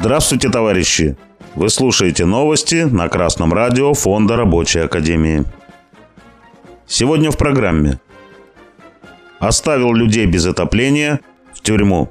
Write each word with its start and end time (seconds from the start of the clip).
Здравствуйте, 0.00 0.48
товарищи! 0.48 1.14
Вы 1.54 1.68
слушаете 1.68 2.24
новости 2.24 2.84
на 2.90 3.10
Красном 3.10 3.52
радио 3.52 3.92
Фонда 3.92 4.34
Рабочей 4.34 4.78
Академии. 4.78 5.44
Сегодня 6.86 7.30
в 7.30 7.36
программе. 7.36 8.00
Оставил 9.40 9.92
людей 9.92 10.24
без 10.24 10.46
отопления 10.46 11.20
в 11.52 11.60
тюрьму. 11.60 12.08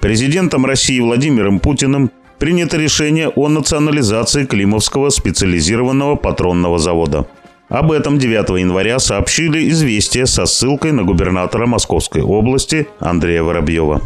Президентом 0.00 0.66
России 0.66 0.98
Владимиром 0.98 1.60
Путиным 1.60 2.10
принято 2.40 2.76
решение 2.76 3.28
о 3.28 3.48
национализации 3.48 4.44
Климовского 4.44 5.10
специализированного 5.10 6.16
патронного 6.16 6.80
завода. 6.80 7.28
Об 7.68 7.92
этом 7.92 8.18
9 8.18 8.58
января 8.58 8.98
сообщили 8.98 9.70
«Известия» 9.70 10.26
со 10.26 10.46
ссылкой 10.46 10.90
на 10.90 11.04
губернатора 11.04 11.66
Московской 11.66 12.22
области 12.22 12.88
Андрея 12.98 13.44
Воробьева. 13.44 14.02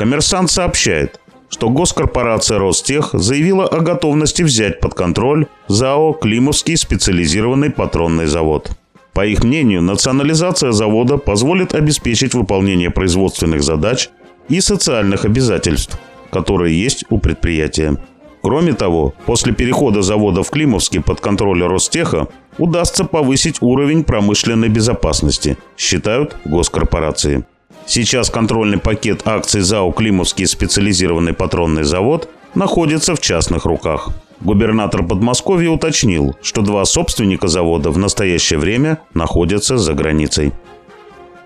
Коммерсант 0.00 0.50
сообщает, 0.50 1.19
что 1.50 1.68
госкорпорация 1.68 2.58
Ростех 2.58 3.10
заявила 3.12 3.66
о 3.66 3.80
готовности 3.80 4.42
взять 4.42 4.80
под 4.80 4.94
контроль 4.94 5.46
ЗАО 5.68 6.14
«Климовский 6.14 6.76
специализированный 6.76 7.70
патронный 7.70 8.26
завод». 8.26 8.70
По 9.12 9.26
их 9.26 9.44
мнению, 9.44 9.82
национализация 9.82 10.72
завода 10.72 11.18
позволит 11.18 11.74
обеспечить 11.74 12.32
выполнение 12.32 12.90
производственных 12.90 13.62
задач 13.62 14.08
и 14.48 14.60
социальных 14.60 15.26
обязательств– 15.26 15.98
которые 16.30 16.80
есть 16.80 17.04
у 17.10 17.18
предприятия. 17.18 17.96
Кроме 18.42 18.72
того, 18.72 19.12
после 19.26 19.52
перехода 19.52 20.00
завода 20.00 20.42
в 20.42 20.50
Климовске 20.50 21.00
под 21.00 21.20
контроль 21.20 21.62
Ростеха 21.62 22.28
удастся 22.56 23.04
повысить 23.04 23.58
уровень 23.60 24.02
промышленной 24.02 24.68
безопасности, 24.68 25.58
считают 25.76 26.36
госкорпорации. 26.46 27.44
Сейчас 27.90 28.30
контрольный 28.30 28.78
пакет 28.78 29.22
акций 29.24 29.62
ЗАО 29.62 29.90
«Климовский 29.90 30.46
специализированный 30.46 31.32
патронный 31.32 31.82
завод» 31.82 32.28
находится 32.54 33.16
в 33.16 33.20
частных 33.20 33.64
руках. 33.64 34.10
Губернатор 34.38 35.02
Подмосковья 35.04 35.70
уточнил, 35.70 36.36
что 36.40 36.62
два 36.62 36.84
собственника 36.84 37.48
завода 37.48 37.90
в 37.90 37.98
настоящее 37.98 38.60
время 38.60 39.00
находятся 39.12 39.76
за 39.76 39.94
границей. 39.94 40.52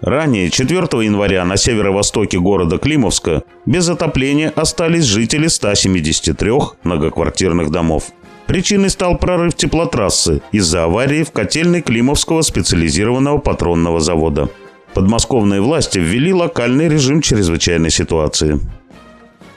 Ранее, 0.03 0.51
4 0.51 0.81
января, 1.03 1.47
на 1.47 1.57
северо-востоке 1.57 2.39
города 2.39 2.77
Климовска 2.77 3.43
без 3.65 3.89
отопления 3.89 4.53
остались 4.55 5.05
жители 5.05 5.47
173 5.47 6.53
многоквартирных 6.83 7.71
домов. 7.71 8.09
Причиной 8.47 8.91
стал 8.91 9.17
прорыв 9.17 9.55
теплотрассы 9.55 10.43
из-за 10.53 10.85
аварии 10.85 11.23
в 11.23 11.31
котельной 11.31 11.81
Климовского 11.81 12.43
специализированного 12.43 13.39
патронного 13.39 14.01
завода. 14.01 14.51
Подмосковные 14.95 15.61
власти 15.61 15.99
ввели 15.99 16.33
локальный 16.33 16.89
режим 16.89 17.21
чрезвычайной 17.21 17.91
ситуации. 17.91 18.61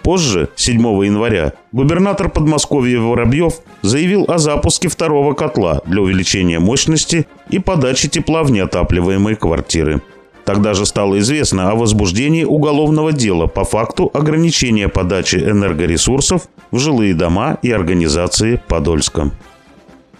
Позже, 0.01 0.49
7 0.55 0.79
января, 1.05 1.53
губернатор 1.71 2.29
Подмосковья 2.29 2.99
Воробьев 2.99 3.55
заявил 3.81 4.25
о 4.29 4.39
запуске 4.39 4.87
второго 4.87 5.33
котла 5.33 5.81
для 5.85 6.01
увеличения 6.01 6.59
мощности 6.59 7.27
и 7.49 7.59
подачи 7.59 8.07
тепла 8.07 8.43
в 8.43 8.51
неотапливаемые 8.51 9.35
квартиры. 9.35 10.01
Тогда 10.43 10.73
же 10.73 10.85
стало 10.85 11.19
известно 11.19 11.69
о 11.69 11.75
возбуждении 11.75 12.45
уголовного 12.45 13.11
дела 13.11 13.47
по 13.47 13.65
факту 13.65 14.09
ограничения 14.13 14.87
подачи 14.87 15.35
энергоресурсов 15.35 16.47
в 16.71 16.79
жилые 16.79 17.13
дома 17.13 17.57
и 17.61 17.69
организации 17.69 18.61
Подольска. 18.67 19.29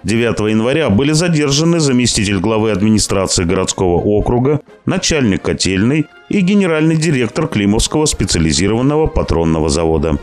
9 0.08 0.40
января 0.50 0.90
были 0.90 1.12
задержаны 1.12 1.82
заместитель 1.82 2.40
главы 2.40 2.72
администрации 2.72 3.44
городского 3.44 3.98
округа, 3.98 4.62
начальник 4.86 5.42
котельной 5.42 6.06
и 6.30 6.40
генеральный 6.40 6.96
директор 6.96 7.46
Климовского 7.46 8.06
специализированного 8.06 9.08
патронного 9.08 9.68
завода. 9.68 10.18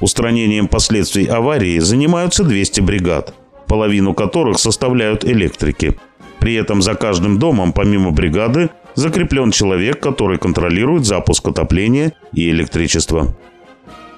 Устранением 0.00 0.68
последствий 0.68 1.26
аварии 1.26 1.80
занимаются 1.80 2.44
200 2.44 2.82
бригад, 2.82 3.34
половину 3.66 4.14
которых 4.14 4.60
составляют 4.60 5.24
электрики. 5.24 5.98
При 6.38 6.54
этом 6.54 6.80
за 6.80 6.94
каждым 6.94 7.40
домом, 7.40 7.72
помимо 7.72 8.12
бригады, 8.12 8.70
закреплен 8.94 9.50
человек, 9.50 9.98
который 9.98 10.38
контролирует 10.38 11.04
запуск 11.04 11.48
отопления 11.48 12.12
и 12.32 12.48
электричества. 12.48 13.34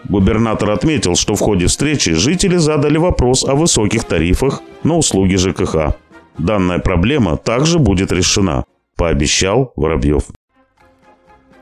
Губернатор 0.04 0.70
отметил, 0.70 1.16
что 1.16 1.34
в 1.34 1.40
ходе 1.40 1.66
встречи 1.66 2.12
жители 2.12 2.56
задали 2.56 2.98
вопрос 2.98 3.44
о 3.44 3.54
высоких 3.54 4.04
тарифах 4.04 4.62
на 4.84 4.96
услуги 4.96 5.36
ЖКХ. 5.36 5.94
Данная 6.38 6.78
проблема 6.78 7.36
также 7.36 7.78
будет 7.78 8.12
решена, 8.12 8.64
пообещал 8.96 9.72
Воробьев. 9.76 10.24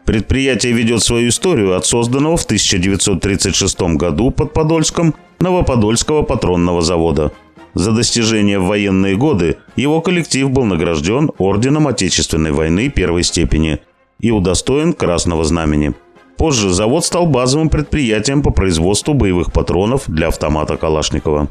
Предприятие 0.04 0.72
ведет 0.72 1.02
свою 1.02 1.28
историю 1.28 1.76
от 1.76 1.86
созданного 1.86 2.36
в 2.36 2.44
1936 2.44 3.80
году 3.96 4.30
под 4.30 4.52
Подольском 4.52 5.14
Новоподольского 5.38 6.22
патронного 6.22 6.82
завода– 6.82 7.32
за 7.74 7.90
достижения 7.90 8.60
в 8.60 8.66
военные 8.66 9.16
годы 9.16 9.56
его 9.74 10.00
коллектив 10.00 10.48
был 10.48 10.64
награжден 10.64 11.32
Орденом 11.38 11.88
Отечественной 11.88 12.52
войны 12.52 12.88
первой 12.88 13.24
степени 13.24 13.80
и 14.20 14.30
удостоен 14.30 14.92
Красного 14.92 15.44
Знамени. 15.44 15.94
Позже 16.36 16.70
завод 16.70 17.04
стал 17.04 17.26
базовым 17.26 17.68
предприятием 17.68 18.42
по 18.42 18.50
производству 18.50 19.14
боевых 19.14 19.52
патронов 19.52 20.02
для 20.06 20.28
автомата 20.28 20.76
Калашникова. 20.76 21.48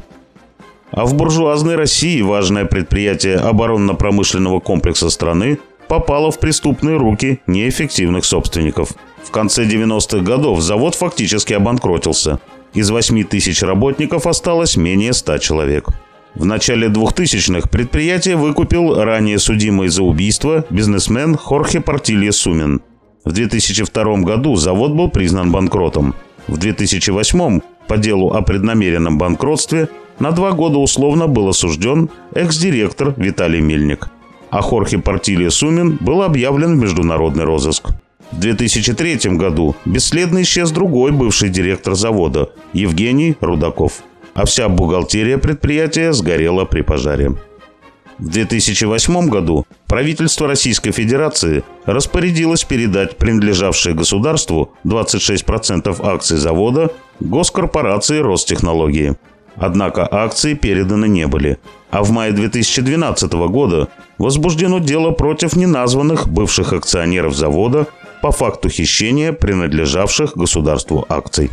А 0.91 1.05
в 1.05 1.15
буржуазной 1.15 1.75
России 1.75 2.21
важное 2.21 2.65
предприятие 2.65 3.37
оборонно-промышленного 3.37 4.59
комплекса 4.59 5.09
страны 5.09 5.57
попало 5.87 6.31
в 6.31 6.39
преступные 6.39 6.97
руки 6.97 7.39
неэффективных 7.47 8.25
собственников. 8.25 8.91
В 9.23 9.31
конце 9.31 9.65
90-х 9.65 10.19
годов 10.19 10.61
завод 10.61 10.95
фактически 10.95 11.53
обанкротился. 11.53 12.39
Из 12.73 12.89
8 12.89 13.23
тысяч 13.23 13.63
работников 13.63 14.27
осталось 14.27 14.77
менее 14.77 15.13
100 15.13 15.37
человек. 15.39 15.87
В 16.35 16.45
начале 16.45 16.87
2000-х 16.87 17.69
предприятие 17.69 18.35
выкупил 18.35 18.95
ранее 18.95 19.37
судимый 19.39 19.87
за 19.89 20.03
убийство 20.03 20.65
бизнесмен 20.69 21.37
Хорхе 21.37 21.79
Портилье 21.79 22.31
Сумин. 22.31 22.81
В 23.25 23.31
2002 23.31 24.17
году 24.17 24.55
завод 24.55 24.91
был 24.91 25.09
признан 25.09 25.51
банкротом. 25.51 26.15
В 26.47 26.57
2008 26.57 27.61
по 27.87 27.97
делу 27.97 28.33
о 28.33 28.41
преднамеренном 28.41 29.17
банкротстве 29.17 29.89
на 30.19 30.31
два 30.31 30.51
года 30.51 30.77
условно 30.77 31.27
был 31.27 31.49
осужден 31.49 32.09
экс-директор 32.33 33.13
Виталий 33.17 33.61
Мельник. 33.61 34.09
А 34.49 34.61
Хорхе 34.61 34.99
Портилье 34.99 35.51
Сумин 35.51 35.97
был 35.99 36.21
объявлен 36.21 36.75
в 36.75 36.81
международный 36.81 37.43
розыск. 37.43 37.89
В 38.31 38.39
2003 38.39 39.37
году 39.37 39.75
бесследно 39.85 40.41
исчез 40.41 40.71
другой 40.71 41.11
бывший 41.11 41.49
директор 41.49 41.95
завода 41.95 42.49
Евгений 42.73 43.35
Рудаков– 43.39 44.03
а 44.33 44.45
вся 44.45 44.69
бухгалтерия 44.69 45.37
предприятия 45.37 46.11
сгорела 46.13 46.65
при 46.65 46.81
пожаре. 46.81 47.35
В 48.23 48.29
2008 48.29 49.27
году 49.27 49.65
правительство 49.85 50.47
Российской 50.47 50.91
Федерации 50.91 51.61
распорядилось 51.83 52.63
передать 52.63 53.17
принадлежавшие 53.17 53.93
государству 53.93 54.71
26% 54.85 55.99
акций 56.01 56.37
завода 56.37 56.91
госкорпорации 57.19 58.19
Ростехнологии. 58.19 59.17
Однако 59.57 60.07
акции 60.09 60.53
переданы 60.53 61.09
не 61.09 61.27
были, 61.27 61.57
а 61.91 62.01
в 62.01 62.11
мае 62.11 62.31
2012 62.31 63.33
года 63.33 63.89
возбуждено 64.17 64.79
дело 64.79 65.11
против 65.11 65.57
неназванных 65.57 66.29
бывших 66.29 66.71
акционеров 66.71 67.35
завода 67.35 67.87
по 68.21 68.31
факту 68.31 68.69
хищения 68.69 69.33
принадлежавших 69.33 70.37
государству 70.37 71.05
акций. 71.09 71.51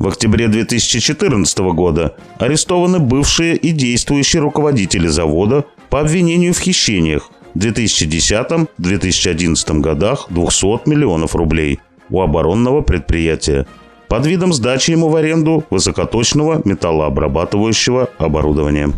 В 0.00 0.08
октябре 0.08 0.48
2014 0.48 1.58
года 1.74 2.16
арестованы 2.38 2.98
бывшие 3.00 3.54
и 3.54 3.70
действующие 3.70 4.40
руководители 4.40 5.08
завода 5.08 5.66
по 5.90 6.00
обвинению 6.00 6.54
в 6.54 6.58
хищениях 6.58 7.30
в 7.52 7.58
2010-2011 7.58 9.80
годах 9.80 10.28
200 10.30 10.88
миллионов 10.88 11.36
рублей 11.36 11.80
у 12.08 12.22
оборонного 12.22 12.80
предприятия 12.80 13.66
под 14.08 14.24
видом 14.24 14.54
сдачи 14.54 14.92
ему 14.92 15.10
в 15.10 15.16
аренду 15.16 15.64
высокоточного 15.68 16.62
металлообрабатывающего 16.64 18.08
оборудования. 18.16 18.94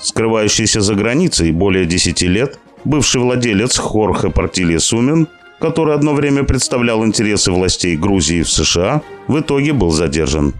Скрывающийся 0.00 0.80
за 0.80 0.96
границей 0.96 1.52
более 1.52 1.86
10 1.86 2.22
лет, 2.22 2.58
бывший 2.84 3.20
владелец 3.20 3.78
Хорхе 3.78 4.30
Портилье 4.30 4.80
Сумин– 4.80 5.28
который 5.60 5.94
одно 5.94 6.14
время 6.14 6.42
представлял 6.42 7.04
интересы 7.04 7.52
властей 7.52 7.96
Грузии 7.96 8.42
в 8.42 8.50
США, 8.50 9.02
в 9.28 9.38
итоге 9.38 9.72
был 9.72 9.90
задержан. 9.90 10.54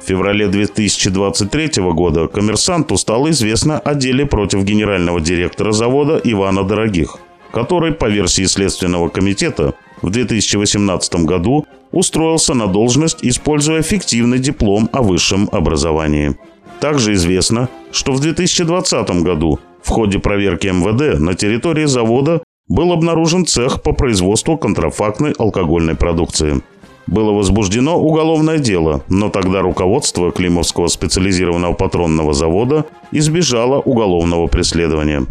В 0.00 0.08
феврале 0.08 0.48
2023 0.48 1.82
года 1.92 2.28
коммерсанту 2.28 2.96
стало 2.96 3.30
известно 3.30 3.78
о 3.78 3.94
деле 3.94 4.26
против 4.26 4.64
генерального 4.64 5.20
директора 5.20 5.72
завода 5.72 6.20
Ивана 6.22 6.64
Дорогих, 6.64 7.18
который, 7.52 7.92
по 7.92 8.06
версии 8.06 8.44
Следственного 8.44 9.08
комитета, 9.08 9.74
в 10.02 10.10
2018 10.10 11.14
году 11.24 11.66
устроился 11.92 12.54
на 12.54 12.66
должность, 12.66 13.18
используя 13.22 13.82
фиктивный 13.82 14.38
диплом 14.38 14.88
о 14.92 15.02
высшем 15.02 15.48
образовании. 15.52 16.36
Также 16.80 17.14
известно, 17.14 17.68
что 17.92 18.12
в 18.12 18.20
2020 18.20 19.10
году 19.22 19.58
в 19.82 19.88
ходе 19.88 20.18
проверки 20.18 20.68
МВД 20.68 21.18
на 21.18 21.34
территории 21.34 21.86
завода 21.86 22.42
был 22.68 22.92
обнаружен 22.92 23.46
цех 23.46 23.82
по 23.82 23.92
производству 23.92 24.56
контрафактной 24.56 25.32
алкогольной 25.32 25.94
продукции. 25.94 26.62
было 27.06 27.32
возбуждено 27.32 27.98
уголовное 27.98 28.58
дело, 28.58 29.02
но 29.08 29.30
тогда 29.30 29.62
руководство 29.62 30.30
Климовского 30.30 30.88
специализированного 30.88 31.72
патронного 31.72 32.34
завода 32.34 32.84
избежало 33.12 33.80
уголовного 33.80 34.46
преследования. 34.46 35.24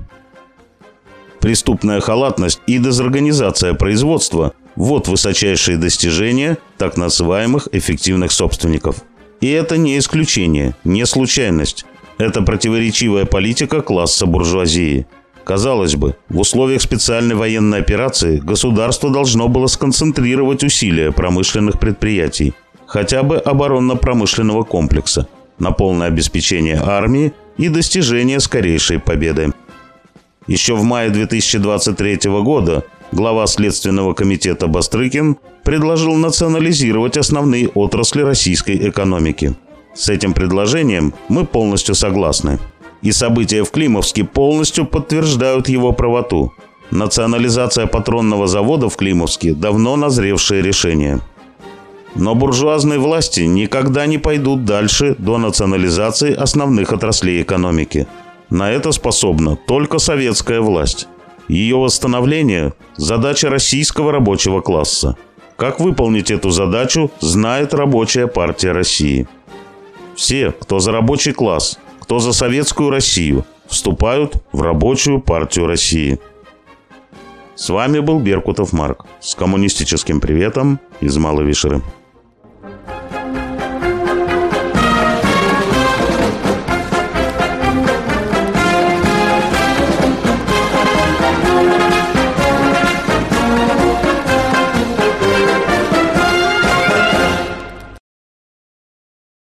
Преступная 1.40 2.00
халатность 2.00 2.60
и 2.66 2.80
дезорганизация 2.80 3.76
производства– 3.76 4.54
вот 4.76 5.08
высочайшие 5.08 5.78
достижения 5.78 6.58
так 6.80 6.98
называемых 6.98 7.68
эффективных 7.72 8.32
собственников. 8.32 9.04
И 9.40 9.48
это 9.48 9.78
не 9.78 10.00
исключение, 10.00 10.76
не 10.84 11.06
случайность. 11.06 11.86
Это 12.18 12.42
противоречивая 12.42 13.26
политика 13.26 13.82
класса 13.82 14.26
буржуазии– 14.26 15.06
Казалось 15.48 15.96
бы, 15.96 16.18
в 16.28 16.42
условиях 16.42 16.82
специальной 16.82 17.34
военной 17.34 17.80
операции 17.80 18.36
государство 18.36 19.10
должно 19.10 19.48
было 19.48 19.68
сконцентрировать 19.68 20.62
усилия 20.62 21.14
промышленных 21.14 21.80
предприятий, 21.80 22.54
хотя 22.86 23.24
бы 23.24 23.38
оборонно-промышленного 23.38 24.64
комплекса, 24.64 25.30
на 25.58 25.72
полное 25.72 26.08
обеспечение 26.08 26.82
армии 26.84 27.32
и 27.56 27.70
достижение 27.70 28.42
скорейшей 28.42 29.00
победы. 29.00 29.54
Еще 30.48 30.76
в 30.76 30.84
мае 30.84 31.12
2023 31.12 32.30
года 32.42 32.84
глава 33.14 33.48
Следственного 33.48 34.14
комитета 34.14 34.68
Бастрыкин 34.68 35.38
предложил 35.64 36.16
национализировать 36.16 37.16
основные 37.16 37.70
отрасли 37.70 38.22
российской 38.22 38.90
экономики. 38.90 39.56
С 39.96 40.10
этим 40.10 40.34
предложением 40.34 41.14
мы 41.30 41.46
полностью 41.46 41.96
согласны 41.96 42.60
и 43.02 43.12
события 43.12 43.64
в 43.64 43.72
Климовске 43.72 44.24
полностью 44.24 44.86
подтверждают 44.86 45.70
его 45.70 45.92
правоту. 45.92 46.54
Национализация 46.92 47.86
патронного 47.86 48.48
завода 48.48 48.90
в 48.90 48.96
Климовске– 48.96 49.54
давно 49.56 49.96
назревшее 49.96 50.62
решение. 50.62 51.20
Но 52.16 52.34
буржуазные 52.34 52.98
власти 52.98 53.42
никогда 53.42 54.06
не 54.06 54.18
пойдут 54.18 54.66
дальше 54.66 55.16
до 55.20 55.38
национализации 55.38 56.34
основных 56.34 56.94
отраслей 56.94 57.42
экономики. 57.42 58.08
На 58.50 58.72
это 58.72 58.92
способна 58.92 59.56
только 59.56 60.00
советская 60.00 60.62
власть. 60.62 61.08
Ее 61.48 61.76
восстановление– 61.76 62.74
задача 62.98 63.50
российского 63.50 64.12
рабочего 64.12 64.62
класса. 64.62 65.18
Как 65.58 65.80
выполнить 65.80 66.32
эту 66.32 66.52
задачу, 66.52 67.12
знает 67.20 67.74
Рабочая 67.74 68.28
партия 68.28 68.72
России. 68.72 69.28
Все, 70.16 70.52
кто 70.52 70.80
за 70.80 70.92
рабочий 70.92 71.34
класс, 71.34 71.80
кто 72.08 72.20
за 72.20 72.32
советскую 72.32 72.90
Россию, 72.90 73.44
вступают 73.66 74.38
в 74.54 74.62
рабочую 74.62 75.20
партию 75.20 75.68
России. 75.68 76.20
С 77.56 77.68
вами 77.68 78.00
был 78.00 78.22
Беркутов 78.22 78.72
Марк 78.72 79.06
с 79.20 79.36
коммунистическим 79.36 80.22
приветом 80.22 80.80
из 81.02 81.18
Малой 81.18 81.44
Вишеры. 81.44 81.82